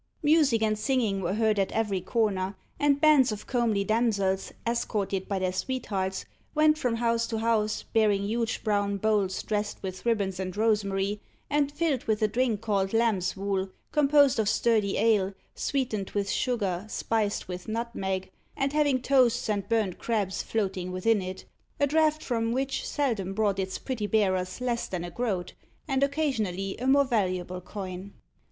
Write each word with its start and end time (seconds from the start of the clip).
Music 0.23 0.63
and 0.63 0.79
singing 0.79 1.21
were 1.21 1.35
heard 1.35 1.59
at 1.59 1.71
every 1.73 2.01
corner, 2.01 2.55
and 2.79 2.99
bands 2.99 3.31
of 3.31 3.45
comely 3.45 3.83
damsels, 3.83 4.51
escorted 4.65 5.27
by 5.27 5.37
their 5.37 5.53
sweethearts, 5.53 6.25
went 6.55 6.75
from 6.75 6.95
house 6.95 7.27
to 7.27 7.37
house, 7.37 7.83
bearing 7.93 8.23
huge 8.25 8.63
brown 8.63 8.97
bowls 8.97 9.43
dressed 9.43 9.83
with 9.83 10.03
ribands 10.03 10.39
and 10.39 10.57
rosemary, 10.57 11.21
and 11.51 11.71
filled 11.71 12.03
with 12.05 12.19
a 12.23 12.27
drink 12.27 12.61
called 12.61 12.93
"lamb's 12.93 13.37
wool," 13.37 13.69
composed 13.91 14.39
of 14.39 14.49
sturdy 14.49 14.97
ale, 14.97 15.35
sweetened 15.53 16.09
with 16.15 16.27
sugar, 16.31 16.87
spiced 16.89 17.47
with 17.47 17.67
nutmeg, 17.67 18.31
and 18.57 18.73
having 18.73 18.99
toasts 19.03 19.47
and 19.51 19.69
burnt 19.69 19.99
crabs 19.99 20.41
floating 20.41 20.91
within 20.91 21.21
it 21.21 21.45
a 21.79 21.85
draught 21.85 22.23
from 22.23 22.51
which 22.51 22.87
seldom 22.89 23.35
brought 23.35 23.59
its 23.59 23.77
pretty 23.77 24.07
bearers 24.07 24.59
less 24.61 24.87
than 24.87 25.03
a 25.03 25.11
groat, 25.11 25.53
and 25.87 26.01
occasionally 26.01 26.75
a 26.79 26.87
more 26.87 27.05
valuable 27.05 27.61
coin. 27.61 28.13